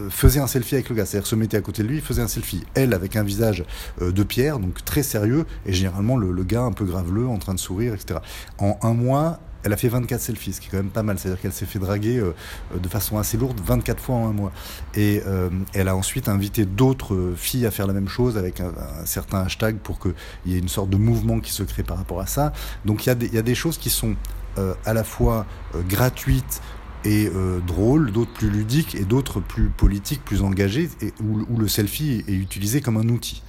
faisait 0.09 0.39
un 0.39 0.47
selfie 0.47 0.75
avec 0.75 0.89
le 0.89 0.95
gars. 0.95 1.05
C'est-à-dire 1.05 1.27
se 1.27 1.35
mettait 1.35 1.57
à 1.57 1.61
côté 1.61 1.83
de 1.83 1.87
lui, 1.87 2.01
faisait 2.01 2.21
un 2.21 2.27
selfie. 2.27 2.63
Elle 2.75 2.93
avec 2.93 3.15
un 3.15 3.23
visage 3.23 3.63
de 4.01 4.23
pierre, 4.23 4.59
donc 4.59 4.83
très 4.85 5.03
sérieux, 5.03 5.45
et 5.65 5.73
généralement 5.73 6.17
le, 6.17 6.31
le, 6.31 6.43
gars 6.43 6.63
un 6.63 6.71
peu 6.71 6.85
graveleux, 6.85 7.27
en 7.27 7.37
train 7.37 7.53
de 7.53 7.59
sourire, 7.59 7.93
etc. 7.93 8.19
En 8.57 8.77
un 8.83 8.93
mois, 8.93 9.39
elle 9.67 9.73
a 9.73 9.77
fait 9.77 9.89
24 9.89 10.19
selfies, 10.19 10.53
ce 10.53 10.61
qui 10.61 10.67
est 10.67 10.71
quand 10.71 10.77
même 10.77 10.89
pas 10.89 11.03
mal. 11.03 11.19
C'est-à-dire 11.19 11.39
qu'elle 11.41 11.53
s'est 11.53 11.65
fait 11.65 11.79
draguer 11.79 12.17
euh, 12.17 12.33
de 12.75 12.87
façon 12.87 13.17
assez 13.17 13.37
lourde 13.37 13.59
24 13.63 14.01
fois 14.01 14.15
en 14.15 14.29
un 14.29 14.33
mois. 14.33 14.51
Et 14.95 15.21
euh, 15.27 15.49
elle 15.73 15.87
a 15.87 15.95
ensuite 15.95 16.27
invité 16.27 16.65
d'autres 16.65 17.33
filles 17.35 17.65
à 17.65 17.71
faire 17.71 17.87
la 17.87 17.93
même 17.93 18.09
chose 18.09 18.37
avec 18.37 18.59
un, 18.59 18.71
certain 19.05 19.41
hashtag 19.41 19.77
pour 19.77 19.99
qu'il 19.99 20.13
y 20.45 20.55
ait 20.55 20.59
une 20.59 20.69
sorte 20.69 20.89
de 20.89 20.97
mouvement 20.97 21.39
qui 21.39 21.51
se 21.51 21.63
crée 21.63 21.83
par 21.83 21.97
rapport 21.97 22.21
à 22.21 22.27
ça. 22.27 22.53
Donc 22.85 23.05
il 23.05 23.33
y, 23.33 23.37
a 23.37 23.41
des 23.41 23.55
choses 23.55 23.77
qui 23.77 23.89
sont 23.89 24.15
euh, 24.57 24.73
à 24.85 24.93
la 24.93 25.03
fois 25.03 25.45
euh, 25.75 25.81
gratuites 25.83 26.61
et 27.05 27.27
euh, 27.27 27.59
drôles, 27.59 28.11
d'autres 28.11 28.33
plus 28.33 28.49
ludiques 28.49 28.95
et 28.95 29.05
d'autres 29.05 29.39
plus 29.39 29.69
politiques, 29.69 30.23
plus 30.25 30.41
engagées, 30.41 30.89
où, 31.21 31.57
le 31.57 31.67
selfie 31.67 32.23
est 32.27 32.33
utilisé 32.33 32.81
comme 32.81 32.97
un 32.97 33.07
outil. 33.09 33.43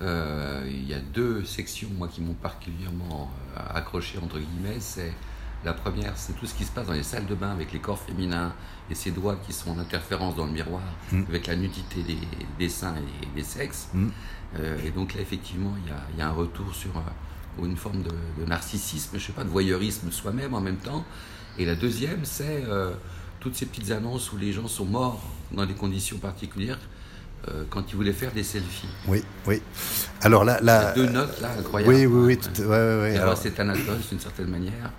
Il 0.00 0.88
y 0.88 0.94
a 0.94 0.98
deux 0.98 1.44
sections, 1.44 1.88
moi, 1.96 2.08
qui 2.08 2.20
m'ont 2.20 2.34
particulièrement 2.34 3.30
accroché, 3.54 4.18
entre 4.22 4.38
guillemets. 4.38 4.78
C'est 4.80 5.12
la 5.64 5.72
première, 5.72 6.12
c'est 6.16 6.34
tout 6.34 6.46
ce 6.46 6.54
qui 6.54 6.64
se 6.64 6.70
passe 6.70 6.86
dans 6.86 6.92
les 6.92 7.02
salles 7.02 7.26
de 7.26 7.34
bain 7.34 7.50
avec 7.50 7.72
les 7.72 7.80
corps 7.80 7.98
féminins 7.98 8.52
et 8.90 8.94
ces 8.94 9.10
doigts 9.10 9.36
qui 9.46 9.52
sont 9.52 9.70
en 9.70 9.78
interférence 9.78 10.36
dans 10.36 10.46
le 10.46 10.52
miroir 10.52 10.82
mmh. 11.10 11.22
avec 11.28 11.46
la 11.46 11.56
nudité 11.56 12.02
des, 12.02 12.18
des 12.58 12.68
seins 12.68 12.94
et 12.96 13.26
des 13.34 13.42
sexes. 13.42 13.88
Mmh. 13.92 14.08
Euh, 14.60 14.78
et 14.84 14.90
donc 14.90 15.14
là, 15.14 15.20
effectivement, 15.20 15.74
il 15.84 15.90
y 15.90 15.92
a, 15.92 16.18
y 16.18 16.22
a, 16.22 16.28
un 16.28 16.32
retour 16.32 16.74
sur 16.74 16.96
euh, 16.96 17.64
une 17.64 17.76
forme 17.76 18.02
de, 18.02 18.10
de, 18.38 18.46
narcissisme, 18.46 19.18
je 19.18 19.26
sais 19.26 19.32
pas, 19.32 19.44
de 19.44 19.48
voyeurisme 19.48 20.10
soi-même 20.12 20.54
en 20.54 20.60
même 20.60 20.76
temps. 20.76 21.04
Et 21.58 21.64
la 21.64 21.74
deuxième, 21.74 22.24
c'est 22.24 22.64
euh, 22.68 22.92
toutes 23.40 23.56
ces 23.56 23.66
petites 23.66 23.90
annonces 23.90 24.32
où 24.32 24.36
les 24.36 24.52
gens 24.52 24.68
sont 24.68 24.84
morts 24.84 25.22
dans 25.52 25.66
des 25.66 25.74
conditions 25.74 26.18
particulières 26.18 26.78
euh, 27.48 27.64
quand 27.70 27.90
ils 27.90 27.96
voulaient 27.96 28.12
faire 28.12 28.32
des 28.32 28.42
selfies. 28.42 28.88
Oui, 29.06 29.22
oui. 29.46 29.62
Alors 30.20 30.44
là, 30.44 30.58
là 30.62 30.92
deux 30.92 31.08
notes 31.08 31.40
là 31.40 31.50
incroyables. 31.58 31.94
Oui, 31.94 32.06
oui, 32.06 32.26
oui. 32.26 32.38
Tout, 32.38 32.62
ouais, 32.62 32.68
ouais, 32.68 33.10
alors, 33.10 33.22
alors 33.22 33.38
c'est 33.38 33.52
Thanatos 33.52 34.08
d'une 34.08 34.20
certaine 34.20 34.48
manière. 34.48 34.90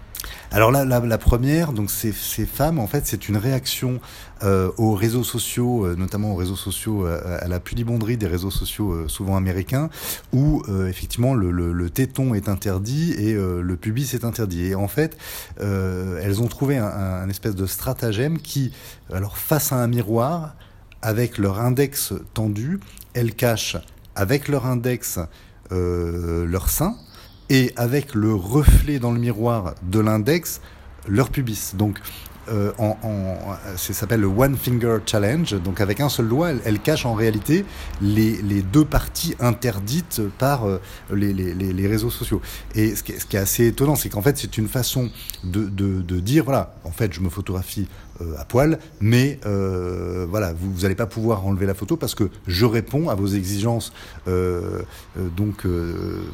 Alors 0.51 0.71
là, 0.71 0.85
la, 0.85 1.17
première, 1.17 1.73
donc 1.73 1.91
ces, 1.91 2.13
femmes, 2.13 2.79
en 2.79 2.87
fait, 2.87 3.05
c'est 3.05 3.27
une 3.27 3.35
réaction 3.35 3.99
euh, 4.43 4.71
aux 4.77 4.93
réseaux 4.93 5.25
sociaux, 5.25 5.85
euh, 5.85 5.95
notamment 5.95 6.31
aux 6.31 6.35
réseaux 6.35 6.55
sociaux, 6.55 7.05
euh, 7.05 7.37
à 7.41 7.49
la 7.49 7.59
pudibonderie 7.59 8.15
des 8.15 8.27
réseaux 8.27 8.49
sociaux 8.49 9.09
souvent 9.09 9.35
américains, 9.35 9.89
où 10.31 10.63
effectivement 10.87 11.33
le, 11.33 11.89
téton 11.89 12.33
est 12.33 12.47
interdit 12.47 13.11
et 13.13 13.33
le 13.33 13.75
pubis 13.75 14.13
est 14.13 14.23
interdit. 14.23 14.67
Et 14.67 14.75
en 14.75 14.87
fait, 14.87 15.17
elles 15.59 16.41
ont 16.41 16.47
trouvé 16.47 16.77
un, 16.77 16.87
un, 16.87 17.29
espèce 17.29 17.55
de 17.55 17.65
stratagème 17.65 18.39
qui, 18.39 18.71
alors 19.11 19.37
face 19.37 19.71
à 19.71 19.75
un 19.75 19.87
miroir, 19.87 20.55
avec 21.01 21.37
leur 21.37 21.59
index 21.59 22.13
tendu, 22.33 22.79
elles 23.13 23.35
cachent 23.35 23.77
avec 24.15 24.47
leur 24.47 24.65
index 24.65 25.19
leur 25.71 26.69
sein 26.69 26.95
et 27.49 27.73
avec 27.75 28.13
le 28.13 28.33
reflet 28.33 28.99
dans 28.99 29.11
le 29.11 29.19
miroir 29.19 29.75
de 29.83 29.99
l'index 29.99 30.61
leur 31.07 31.29
pubis. 31.29 31.73
Donc 31.75 31.99
euh, 32.49 32.71
en, 32.77 32.95
ça 33.75 33.93
s'appelle 33.93 34.21
le 34.21 34.27
One 34.27 34.55
Finger 34.55 34.97
Challenge. 35.05 35.61
Donc 35.61 35.81
avec 35.81 35.99
un 35.99 36.09
seul 36.09 36.29
doigt, 36.29 36.51
elle, 36.63 36.79
cache 36.79 37.05
en 37.05 37.13
réalité 37.13 37.65
les, 38.01 38.41
deux 38.61 38.85
parties 38.85 39.35
interdites 39.39 40.21
par 40.37 40.65
euh, 40.65 40.79
les, 41.13 41.87
réseaux 41.87 42.09
sociaux. 42.09 42.41
Et 42.75 42.95
ce 42.95 43.03
qui 43.03 43.13
ce 43.19 43.25
qui 43.25 43.35
est 43.35 43.39
assez 43.39 43.67
étonnant, 43.67 43.95
c'est 43.95 44.09
qu'en 44.09 44.21
fait 44.21 44.37
c'est 44.37 44.57
une 44.57 44.67
façon 44.67 45.09
de, 45.43 45.65
de, 45.65 46.01
de, 46.01 46.19
dire 46.19 46.43
voilà, 46.45 46.75
en 46.83 46.91
fait 46.91 47.13
je 47.13 47.21
me 47.21 47.29
photographie 47.29 47.87
à 48.38 48.45
poil, 48.45 48.79
mais 49.00 49.39
euh, 49.45 50.25
voilà, 50.29 50.53
vous 50.53 50.81
n'allez 50.81 50.95
pas 50.95 51.05
pouvoir 51.05 51.45
enlever 51.45 51.65
la 51.65 51.74
photo 51.74 51.97
parce 51.97 52.15
que 52.15 52.29
je 52.47 52.65
réponds 52.65 53.09
à 53.09 53.15
vos 53.15 53.27
exigences 53.27 53.93
euh, 54.27 54.81
donc 55.36 55.65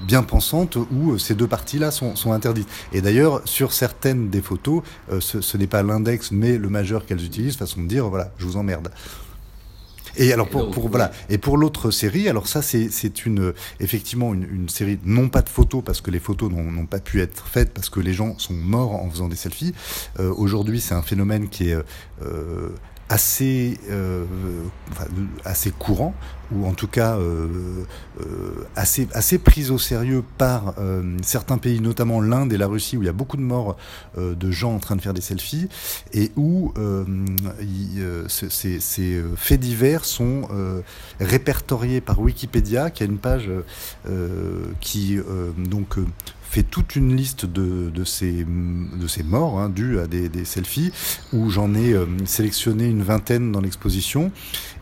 bien 0.07 0.23
pensantes 0.23 0.77
où 0.91 1.17
ces 1.17 1.35
deux 1.35 1.47
parties-là 1.47 1.91
sont, 1.91 2.15
sont, 2.15 2.31
interdites. 2.31 2.67
Et 2.91 3.01
d'ailleurs, 3.01 3.41
sur 3.45 3.73
certaines 3.73 4.29
des 4.29 4.41
photos, 4.41 4.81
ce, 5.19 5.41
ce 5.41 5.57
n'est 5.57 5.67
pas 5.67 5.83
l'index 5.83 6.31
mais 6.31 6.57
le 6.57 6.69
majeur 6.69 7.05
qu'elles 7.05 7.23
utilisent, 7.23 7.57
façon 7.57 7.81
de 7.81 7.87
dire 7.87 8.07
voilà, 8.09 8.31
je 8.37 8.45
vous 8.45 8.57
emmerde. 8.57 8.89
Et 10.17 10.31
alors 10.31 10.47
pour, 10.47 10.69
pour 10.71 10.89
voilà 10.89 11.11
et 11.29 11.37
pour 11.37 11.57
l'autre 11.57 11.91
série, 11.91 12.29
alors 12.29 12.47
ça 12.47 12.61
c'est 12.61 12.89
c'est 12.89 13.25
une 13.25 13.53
effectivement 13.79 14.33
une, 14.33 14.43
une, 14.43 14.69
série 14.69 14.99
non 15.05 15.29
pas 15.29 15.41
de 15.41 15.49
photos 15.49 15.83
parce 15.83 16.01
que 16.01 16.11
les 16.11 16.19
photos 16.19 16.51
n'ont 16.51 16.85
pas 16.85 16.99
pu 16.99 17.21
être 17.21 17.47
faites 17.47 17.73
parce 17.73 17.89
que 17.89 17.99
les 17.99 18.13
gens 18.13 18.37
sont 18.37 18.53
morts 18.53 18.93
en 18.93 19.09
faisant 19.09 19.27
des 19.27 19.35
selfies. 19.35 19.73
Euh, 20.19 20.33
Aujourd'hui, 20.35 20.81
c'est 20.81 20.93
un 20.93 21.01
phénomène 21.01 21.49
qui 21.49 21.69
est 21.69 21.77
euh, 22.21 22.69
assez, 23.09 23.77
euh, 23.89 24.25
assez 25.45 25.71
courant, 25.71 26.15
ou 26.51 26.65
en 26.65 26.73
tout 26.73 26.87
cas 26.87 27.17
euh, 27.17 27.83
euh, 28.21 28.67
assez, 28.75 29.07
assez 29.13 29.37
prise 29.37 29.71
au 29.71 29.77
sérieux 29.77 30.23
par 30.37 30.75
certains 31.21 31.57
pays, 31.57 31.79
notamment 31.79 32.21
l'Inde 32.21 32.53
et 32.53 32.57
la 32.57 32.67
Russie, 32.67 32.97
où 32.97 33.03
il 33.03 33.05
y 33.05 33.09
a 33.09 33.13
beaucoup 33.13 33.37
de 33.37 33.41
morts 33.41 33.77
de 34.17 34.51
gens 34.51 34.73
en 34.73 34.79
train 34.79 34.95
de 34.95 35.01
faire 35.01 35.13
des 35.13 35.21
selfies, 35.21 35.67
et 36.13 36.31
où 36.35 36.73
ces, 38.27 38.79
ces, 38.79 39.23
faits 39.35 39.59
divers 39.59 40.05
sont 40.05 40.47
répertoriés 41.19 42.01
par 42.01 42.19
Wikipédia, 42.19 42.89
qui 42.89 43.03
a 43.03 43.05
une 43.05 43.17
page 43.17 43.49
qui 44.79 45.17
donc 45.57 45.97
fait 46.53 46.61
toute 46.61 46.95
une 46.95 47.15
liste 47.15 47.47
de, 47.47 47.89
de, 47.89 48.03
ces, 48.03 48.45
de 48.45 49.07
ces 49.07 49.23
morts 49.23 49.59
hein, 49.59 49.73
à 49.99 50.07
des, 50.07 50.29
des 50.29 50.45
selfies, 50.45 50.91
où 51.33 51.49
j'en 51.49 51.73
ai 51.73 51.93
euh, 51.93 52.05
sélectionné 52.25 52.85
une 52.85 53.01
vingtaine 53.01 53.51
dans 53.51 53.59
l'exposition, 53.59 54.31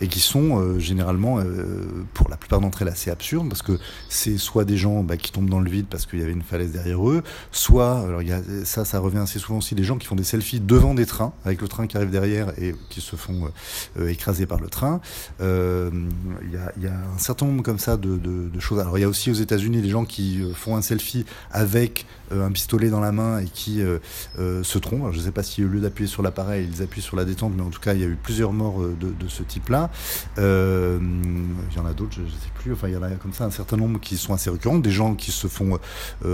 et 0.02 0.10
qui 0.10 0.20
sont 0.20 0.60
euh, 0.60 0.80
généralement, 0.80 1.40
euh, 1.40 2.04
pour 2.14 2.30
la 2.30 2.36
plupart 2.36 2.60
d'entre 2.60 2.82
elles, 2.82 2.90
assez 2.90 3.10
absurdes, 3.10 3.48
parce 3.48 3.62
que 3.62 3.80
c'est 4.10 4.38
soit 4.38 4.66
des 4.66 4.76
gens 4.76 5.02
bah, 5.02 5.16
qui 5.16 5.32
tombent 5.32 5.50
dans 5.50 5.62
le 5.62 5.70
vide 5.70 5.86
parce 5.90 6.06
qu'il 6.06 6.20
y 6.20 6.24
avait 6.24 6.34
une 6.34 6.42
falaise 6.42 6.74
derrière 6.74 7.10
eux, 7.10 7.24
soit, 7.54 8.00
alors 8.00 8.22
y 8.22 8.34
a, 8.34 8.42
ça, 8.66 8.84
ça 8.84 9.00
revient 9.00 9.20
assez 9.20 9.40
souvent 9.40 9.60
aussi, 9.60 9.74
des 9.74 9.86
gens 9.86 9.98
qui 9.98 10.08
font 10.08 10.16
des 10.16 10.26
selfies 10.26 10.60
devant 10.60 10.94
des 10.94 11.06
trains, 11.06 11.32
avec 11.46 11.62
le 11.62 11.70
train 11.70 11.88
qui 11.88 11.96
arrive 11.96 12.10
derrière 12.10 12.52
et 12.62 12.76
qui 12.90 13.00
se 13.00 13.16
font 13.16 13.50
écraser 14.08 14.46
par 14.46 14.60
le 14.60 14.68
train. 14.68 15.00
Il 15.40 15.46
y, 16.52 16.88
a, 16.88 16.92
un 16.92 17.18
certain 17.18 17.46
nombre 17.46 17.64
comme 17.64 17.80
ça 17.80 17.96
de, 17.96 18.18
de 18.18 18.60
choses. 18.60 18.80
Alors 18.80 18.98
il 18.98 19.02
y 19.02 19.06
a 19.06 19.08
aussi 19.10 19.32
aux 19.32 19.36
États-Unis 19.36 19.82
des 19.82 19.90
gens 19.90 20.04
qui 20.04 20.42
font 20.54 20.76
un 20.76 20.82
selfie 20.82 21.26
avec 21.62 22.08
euh, 22.32 22.46
un 22.46 22.52
pistolet 22.52 22.90
dans 22.90 23.00
la 23.00 23.12
main 23.12 23.40
et 23.40 23.46
qui 23.46 23.82
euh, 23.82 24.00
euh, 24.40 24.64
se. 24.64 24.80
Alors, 24.92 25.14
je 25.14 25.20
ne 25.20 25.24
sais 25.24 25.32
pas 25.32 25.44
si 25.44 25.64
au 25.64 25.68
lieu 25.68 25.80
d'appuyer 25.80 26.10
sur 26.10 26.24
l'appareil, 26.24 26.68
ils 26.74 26.82
appuient 26.82 27.04
sur 27.04 27.16
la 27.16 27.24
détente, 27.24 27.54
mais 27.56 27.62
en 27.62 27.70
tout 27.70 27.80
cas, 27.80 27.94
il 27.94 28.02
y 28.02 28.04
a 28.04 28.08
eu 28.08 28.18
plusieurs 28.22 28.52
morts 28.52 28.82
de, 28.82 29.28
ce 29.28 29.44
type-là. 29.44 29.92
il 30.38 30.42
y 30.42 31.80
en 31.80 31.86
a 31.86 31.94
d'autres, 31.94 32.14
je 32.16 32.22
ne 32.22 32.28
sais 32.28 32.52
plus. 32.56 32.74
Enfin, 32.74 32.88
il 32.88 32.96
y 32.96 32.98
en 32.98 33.04
a 33.04 33.12
comme 33.12 33.32
ça 33.32 33.46
un 33.46 33.52
certain 33.52 33.78
nombre 33.78 34.00
qui 34.00 34.18
sont 34.18 34.34
assez 34.34 34.50
récurrents. 34.50 34.80
Des 34.80 34.92
gens 34.92 35.14
qui 35.14 35.32
se 35.32 35.48
font 35.48 35.78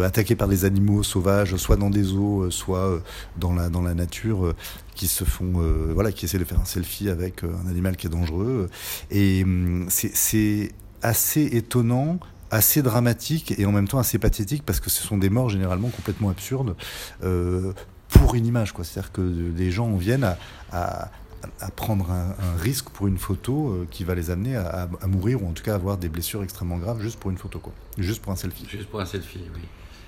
attaquer 0.04 0.36
par 0.36 0.48
des 0.48 0.64
animaux 0.64 1.04
sauvages, 1.04 1.56
soit 1.58 1.76
dans 1.76 1.90
des 1.90 2.14
eaux, 2.14 2.50
soit 2.50 3.02
dans 3.36 3.54
la, 3.54 3.70
dans 3.70 3.82
la 3.82 3.94
nature 3.94 4.56
qui 4.96 5.08
se 5.08 5.26
font 5.26 5.62
voilà 5.94 6.12
qui 6.12 6.26
essaient 6.26 6.40
de 6.40 6.44
faire 6.44 6.60
un 6.60 6.66
selfie 6.66 7.10
avec 7.10 7.44
un 7.44 7.70
animal 7.70 7.98
qui 7.98 8.08
est 8.08 8.10
dangereux 8.10 8.70
et 9.12 9.44
hum, 9.44 9.86
c'est 9.90 10.72
assez 11.04 11.44
étonnant 11.44 12.20
assez 12.52 12.82
dramatique 12.82 13.54
et 13.58 13.66
en 13.66 13.72
même 13.72 13.88
temps 13.88 14.00
assez 14.00 14.20
pathétique 14.20 14.64
parce 14.66 14.80
que 14.80 14.90
ce 14.90 15.04
sont 15.04 15.18
des 15.18 15.30
morts 15.30 15.50
généralement 15.50 15.90
complètement 15.90 16.30
absurdes 16.30 16.76
euh, 17.24 17.74
pour 18.10 18.36
une 18.36 18.46
image. 18.46 18.74
C'est-à-dire 18.84 19.12
que 19.12 19.22
des 19.22 19.72
gens 19.72 19.96
viennent 19.96 20.36
à, 20.72 21.12
à, 21.60 21.72
prendre 21.76 22.10
un, 22.12 22.36
risque 22.58 22.90
pour 22.90 23.08
une 23.08 23.18
photo 23.18 23.70
euh, 23.70 23.88
qui 23.90 24.04
va 24.04 24.16
les 24.16 24.32
amener 24.32 24.56
à, 24.56 24.88
mourir 25.08 25.44
ou 25.44 25.48
en 25.48 25.52
tout 25.52 25.64
cas 25.64 25.76
avoir 25.76 25.98
des 25.98 26.10
blessures 26.10 26.44
extrêmement 26.44 26.78
graves 26.78 27.02
juste 27.02 27.20
pour 27.20 27.32
une 27.32 27.38
photo, 27.38 27.60
quoi. 27.60 27.74
juste 27.98 28.22
pour 28.22 28.32
un 28.32 28.36
selfie. 28.36 28.66
Juste 28.70 28.90
pour 28.90 29.00
un 29.00 29.06
selfie, 29.06 29.44
oui. 29.54 29.62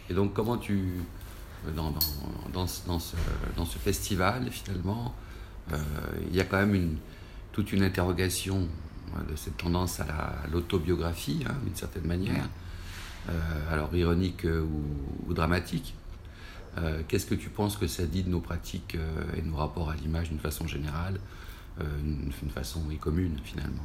Et 0.09 0.13
donc 0.13 0.33
comment 0.33 0.57
tu... 0.57 0.93
Dans, 1.75 1.91
dans, 1.91 1.99
dans, 2.53 2.65
dans 2.87 2.99
ce, 2.99 3.17
dans 3.57 3.65
ce 3.65 3.77
festival, 3.77 4.47
finalement, 4.49 5.13
euh, 5.73 5.77
il 6.29 6.35
y 6.35 6.39
a 6.39 6.45
quand 6.45 6.57
même 6.57 6.73
une, 6.73 6.95
toute 7.51 7.73
une 7.73 7.83
interrogation 7.83 8.67
de 9.29 9.35
cette 9.35 9.57
tendance 9.57 9.99
à 9.99 10.33
l'autobiographie, 10.51 11.43
hein, 11.47 11.55
d'une 11.63 11.75
certaine 11.75 12.05
manière, 12.05 12.47
euh, 13.29 13.33
alors 13.71 13.93
ironique 13.95 14.45
euh, 14.45 14.61
ou, 14.61 15.29
ou, 15.29 15.33
dramatique. 15.33 15.95
Euh, 16.77 17.01
Qu'est-ce 17.07 17.25
que 17.25 17.35
tu 17.35 17.49
penses 17.49 17.77
que 17.77 17.87
ça 17.87 18.05
dit 18.05 18.23
de 18.23 18.29
nos 18.29 18.39
pratiques 18.39 18.97
et 19.35 19.41
de 19.41 19.47
nos 19.47 19.57
rapports 19.57 19.89
à 19.89 19.95
l'image 19.95 20.29
d'une 20.29 20.39
façon 20.39 20.67
générale, 20.67 21.19
euh, 21.81 21.83
une, 22.03 22.31
une, 22.43 22.49
façon 22.49 22.81
oui, 22.87 22.97
commune 22.97 23.37
finalement? 23.43 23.83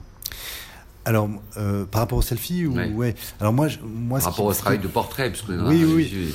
Alors, 1.05 1.29
euh, 1.57 1.85
par 1.85 2.01
rapport 2.01 2.19
au 2.19 2.23
selfie 2.23 2.67
ou 2.67 2.75
ouais. 2.75 2.91
ouais. 2.91 3.15
Alors 3.41 3.53
moi, 3.53 3.69
je, 3.69 3.79
moi, 3.81 4.19
par 4.21 4.31
rapport 4.31 4.47
au 4.47 4.55
travail 4.55 4.79
de 4.79 4.89
portrait, 4.89 5.31
parce 5.31 5.43
que 5.43 5.53
oui, 5.53 5.85
oui. 5.85 6.35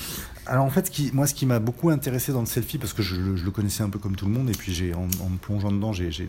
Alors 0.49 0.65
en 0.65 0.71
fait, 0.71 0.87
ce 0.87 0.91
qui, 0.91 1.11
moi, 1.13 1.27
ce 1.27 1.35
qui 1.35 1.45
m'a 1.45 1.59
beaucoup 1.59 1.91
intéressé 1.91 2.31
dans 2.31 2.39
le 2.39 2.47
selfie, 2.47 2.79
parce 2.79 2.93
que 2.93 3.03
je, 3.03 3.35
je, 3.35 3.45
le 3.45 3.51
connaissais 3.51 3.83
un 3.83 3.89
peu 3.89 3.99
comme 3.99 4.15
tout 4.15 4.25
le 4.25 4.31
monde, 4.31 4.49
et 4.49 4.53
puis 4.53 4.73
j'ai, 4.73 4.95
en, 4.95 5.07
en 5.23 5.29
me 5.29 5.37
plongeant 5.37 5.71
dedans, 5.71 5.93
j'ai 5.93 6.27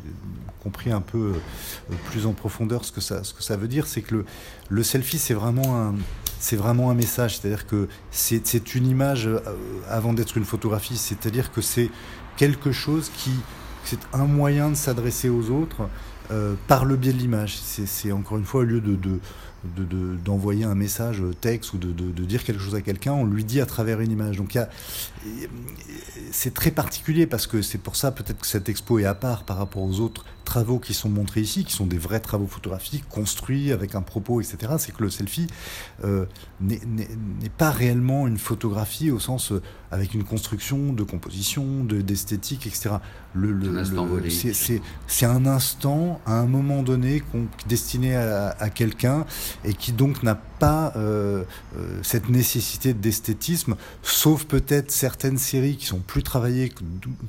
compris 0.63 0.93
un 0.93 1.01
peu 1.01 1.33
euh, 1.33 1.95
plus 2.11 2.27
en 2.27 2.35
profondeur 2.35 2.85
ce 2.85 2.93
que 2.93 3.01
ça, 3.01 3.25
ce 3.25 3.33
que 3.33 3.43
ça 3.43 3.57
veut 3.57 3.67
dire, 3.67 3.87
c'est 3.87 4.03
que 4.03 4.17
le, 4.17 4.25
le 4.69 4.83
selfie, 4.83 5.19
c'est 5.19 5.33
vraiment 5.33 5.81
un, 5.81 5.95
c'est 6.39 6.57
vraiment 6.57 6.91
un 6.91 6.95
message, 6.95 7.39
c'est-à-dire 7.39 7.67
que 7.67 7.89
c'est 8.11 8.75
une 8.75 8.87
image 8.87 9.27
euh, 9.27 9.41
avant 9.89 10.13
d'être 10.13 10.37
une 10.37 10.45
photographie, 10.45 10.99
c'est-à-dire 10.99 11.51
que 11.51 11.63
c'est 11.63 11.89
quelque 12.37 12.73
chose 12.73 13.11
qui, 13.17 13.33
c'est 13.85 14.01
un 14.13 14.27
moyen 14.27 14.69
de 14.69 14.75
s'adresser 14.75 15.31
aux 15.31 15.49
autres 15.49 15.89
euh, 16.31 16.55
par 16.69 16.85
le 16.85 16.97
biais 16.97 17.15
de 17.15 17.19
l'image. 17.19 17.59
C'est 17.59 18.13
encore 18.13 18.39
une 18.39 18.45
fois 18.45 18.61
au 18.61 18.65
lieu 18.65 18.83
de, 18.83 18.95
de 18.97 19.19
d'envoyer 20.25 20.63
de, 20.63 20.67
de, 20.67 20.71
un 20.71 20.75
message 20.75 21.23
texte 21.41 21.75
ou 21.75 21.79
de, 21.79 21.93
de, 21.93 22.25
dire 22.25 22.45
quelque 22.45 22.61
chose 22.61 22.75
à 22.75 22.81
quelqu'un, 22.81 23.13
on 23.13 23.27
lui 23.27 23.45
dit 23.45 23.61
à 23.61 23.67
travers 23.67 24.01
une 24.01 24.11
image. 24.11 24.37
Donc 24.37 24.59
c'est 26.31 26.55
très 26.55 26.71
particulier 26.71 27.27
parce 27.27 27.47
que 27.47 27.63
c'est 27.63 27.79
pour 27.79 27.97
ça 27.97 28.11
peut-être 28.11 28.41
que 28.41 28.47
cette 28.47 28.69
expo 28.69 28.99
est 28.99 29.05
à 29.05 29.15
part 29.15 29.45
par 29.45 29.59
rapport 29.59 29.83
aux 29.83 30.01
autres 30.01 30.25
travaux 30.45 30.79
qui 30.79 30.95
sont 30.95 31.09
montrés 31.09 31.41
ici, 31.41 31.65
qui 31.65 31.73
sont 31.73 31.87
des 31.87 31.99
vrais 31.99 32.21
travaux 32.21 32.47
photographiques 32.47 33.09
construits 33.09 33.73
avec 33.73 33.95
un 33.95 34.03
propos, 34.03 34.41
etc. 34.41 34.75
C'est 34.79 34.93
que 34.93 35.03
le 35.03 35.11
selfie 35.11 35.47
euh, 36.05 36.27
n'est 36.61 37.51
pas 37.57 37.71
réellement 37.71 38.27
une 38.27 38.39
photographie 38.39 39.11
au 39.11 39.21
sens 39.21 39.53
euh, 39.53 39.63
avec 39.91 40.15
une 40.15 40.25
construction 40.25 40.93
de 40.93 41.03
composition, 41.03 41.85
d'esthétique, 41.85 42.67
etc. 42.67 42.91
Le, 43.35 43.53
le, 43.53 43.85
c'est 45.07 45.27
un 45.27 45.47
instant, 45.47 46.21
à 46.27 46.35
un 46.35 46.47
moment 46.47 46.83
donné, 46.83 47.23
destiné 47.69 48.17
à, 48.17 48.57
à 48.59 48.71
quelqu'un 48.71 49.25
et 49.65 49.75
qui 49.75 49.93
donc 49.93 50.23
n'a 50.23 50.41
pas 50.61 50.93
euh, 50.95 51.43
euh, 51.77 51.99
cette 52.03 52.29
nécessité 52.29 52.95
d'esthétisme, 52.95 53.75
sauf 54.03 54.45
peut-être 54.45 54.93
certaines 54.93 55.39
séries 55.39 55.77
qui 55.77 55.87
sont 55.87 55.99
plus 55.99 56.23
travaillées, 56.23 56.71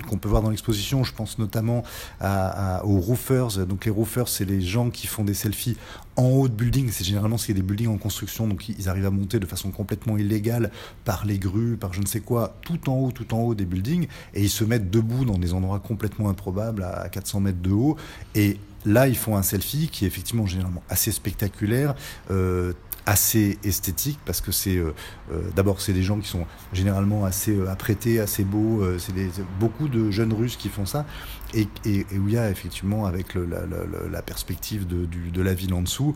qu'on 0.07 0.17
peut 0.17 0.29
voir 0.29 0.43
dans 0.43 0.51
l'exposition. 0.51 1.03
Je 1.03 1.13
pense 1.13 1.39
notamment 1.39 1.83
à, 2.19 2.77
à, 2.77 2.85
aux 2.85 3.00
roofers. 3.00 3.65
Donc 3.65 3.85
les 3.85 3.91
roofers, 3.91 4.27
c'est 4.27 4.45
les 4.45 4.61
gens 4.61 4.89
qui 4.89 5.07
font 5.07 5.23
des 5.23 5.33
selfies 5.33 5.77
en 6.17 6.25
haut 6.25 6.47
de 6.47 6.53
buildings. 6.53 6.91
C'est 6.91 7.03
généralement 7.03 7.38
c'est 7.38 7.53
des 7.53 7.61
buildings 7.61 7.88
en 7.88 7.97
construction, 7.97 8.47
donc 8.47 8.69
ils 8.69 8.89
arrivent 8.89 9.05
à 9.05 9.11
monter 9.11 9.39
de 9.39 9.45
façon 9.45 9.71
complètement 9.71 10.17
illégale 10.17 10.69
par 11.05 11.25
les 11.25 11.39
grues, 11.39 11.77
par 11.77 11.93
je 11.93 12.01
ne 12.01 12.05
sais 12.05 12.19
quoi, 12.19 12.57
tout 12.61 12.89
en 12.89 12.95
haut, 12.95 13.11
tout 13.11 13.33
en 13.33 13.39
haut 13.39 13.55
des 13.55 13.65
buildings, 13.65 14.07
et 14.33 14.43
ils 14.43 14.50
se 14.50 14.63
mettent 14.63 14.91
debout 14.91 15.25
dans 15.25 15.38
des 15.38 15.53
endroits 15.53 15.79
complètement 15.79 16.29
improbables 16.29 16.83
à 16.83 17.09
400 17.09 17.39
mètres 17.39 17.61
de 17.61 17.71
haut. 17.71 17.97
Et 18.35 18.59
là, 18.85 19.07
ils 19.07 19.17
font 19.17 19.38
un 19.38 19.43
selfie 19.43 19.89
qui 19.89 20.05
est 20.05 20.07
effectivement 20.07 20.45
généralement 20.45 20.83
assez 20.89 21.11
spectaculaire. 21.11 21.95
Euh, 22.29 22.73
assez 23.05 23.58
esthétique 23.63 24.20
parce 24.25 24.41
que 24.41 24.51
c'est 24.51 24.77
euh, 24.77 24.93
euh, 25.31 25.41
d'abord 25.55 25.81
c'est 25.81 25.93
des 25.93 26.03
gens 26.03 26.20
qui 26.20 26.27
sont 26.27 26.46
généralement 26.72 27.25
assez 27.25 27.51
euh, 27.51 27.70
apprêtés, 27.70 28.20
assez 28.20 28.43
beaux. 28.43 28.84
c'est 29.00 29.13
beaucoup 29.60 29.88
de 29.88 30.12
jeunes 30.12 30.34
Russes 30.34 30.55
qui 30.55 30.70
font 30.70 30.86
ça 30.86 31.05
et, 31.53 31.67
et, 31.86 32.05
où 32.13 32.27
il 32.27 32.34
y 32.34 32.38
a 32.38 32.50
effectivement 32.50 33.05
avec 33.05 33.34
le, 33.34 33.46
la, 33.46 33.65
la, 33.65 34.08
la, 34.10 34.22
perspective 34.22 34.88
de, 34.88 35.05
du, 35.05 35.31
de, 35.31 35.41
la 35.41 35.53
ville 35.53 35.74
en 35.74 35.81
dessous 35.81 36.15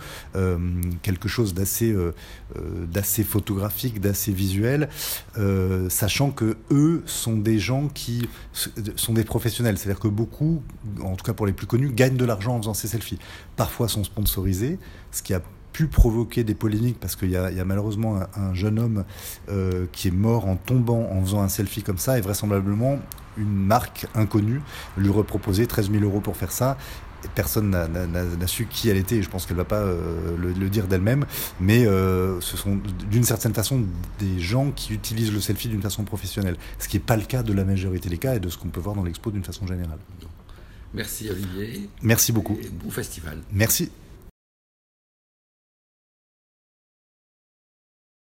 quelque 1.01 1.27
chose 1.27 1.53
d'assez 1.53 1.93
d'assez 2.87 3.23
photographique, 3.23 3.99
d'assez 3.99 4.31
visuel, 4.31 4.87
sachant 5.89 6.31
que 6.31 6.55
eux 6.71 7.03
sont 7.05 7.35
des 7.35 7.59
gens 7.59 7.89
qui 7.89 8.29
sont 8.95 9.13
des 9.13 9.25
professionnels. 9.25 9.77
C'est-à-dire 9.77 9.99
que 9.99 10.07
beaucoup, 10.07 10.63
en 11.01 11.15
tout 11.15 11.25
cas 11.25 11.33
pour 11.33 11.47
les 11.47 11.53
plus 11.53 11.67
connus, 11.67 11.91
gagnent 11.91 12.17
de 12.17 12.25
l'argent 12.25 12.55
en 12.55 12.59
faisant 12.59 12.73
ces 12.73 12.87
selfies. 12.87 13.19
Parfois 13.57 13.89
sont 13.89 14.05
sponsorisés, 14.05 14.79
ce 15.11 15.21
qui 15.21 15.33
a 15.33 15.41
pu 15.75 15.87
provoquer 15.87 16.45
des 16.45 16.55
polémiques 16.55 17.01
parce 17.01 17.17
qu'il 17.17 17.29
y, 17.31 17.35
a 17.35 17.65
malheureusement 17.65 18.17
un, 18.37 18.53
jeune 18.53 18.79
homme 18.79 19.03
euh, 19.49 19.87
qui 19.91 20.07
est 20.07 20.11
mort 20.11 20.47
en 20.47 20.55
tombant 20.55 21.09
en 21.11 21.21
faisant 21.21 21.41
un 21.41 21.49
selfie 21.49 21.83
comme 21.83 21.97
ça 21.97 22.17
et 22.17 22.21
vraisemblablement 22.21 22.97
une 23.37 23.51
marque 23.53 24.07
inconnue 24.15 24.61
lui 24.95 25.09
reproposait 25.09 25.65
13 25.65 25.91
000 25.91 26.05
euros 26.05 26.21
pour 26.21 26.37
faire 26.37 26.53
ça 26.53 26.77
personne 27.33 27.71
n'a 27.71 28.47
su 28.47 28.67
qui 28.67 28.87
elle 28.87 28.97
était, 28.97 29.15
et 29.15 29.21
je 29.23 29.29
pense 29.29 29.45
qu'elle 29.45 29.57
ne 29.57 29.61
va 29.61 29.65
pas 29.65 29.81
euh, 29.81 30.37
le, 30.37 30.69
dire 30.69 30.87
d'elle-même, 30.87 31.25
mais 31.59 31.85
euh, 31.87 32.39
ce 32.39 32.55
sont 32.55 32.79
d'une 33.09 33.23
certaine 33.23 33.53
façon 33.53 33.83
des 34.19 34.39
gens 34.39 34.71
qui 34.71 34.93
utilisent 34.93 35.33
le 35.33 35.41
selfie 35.41 35.67
d'une 35.67 35.81
façon 35.81 36.03
professionnelle, 36.03 36.55
ce 36.77 36.87
qui 36.87 36.97
n'est 36.97 37.03
pas 37.03 37.17
le 37.17 37.23
cas 37.23 37.41
de 37.41 37.51
la 37.51 37.65
majorité 37.65 38.09
des 38.09 38.19
cas 38.19 38.35
et 38.35 38.39
de 38.39 38.47
ce 38.47 38.57
qu'on 38.59 38.67
peut 38.67 38.79
voir 38.79 38.95
dans 38.95 39.03
l'expo 39.03 39.31
d'une 39.31 39.43
façon 39.43 39.65
générale. 39.65 39.97
Merci 40.93 41.29
Olivier. 41.31 41.89
Merci 42.03 42.31
beaucoup. 42.31 42.59
bon 42.81 42.91
festival. 42.91 43.39
Merci. 43.51 43.89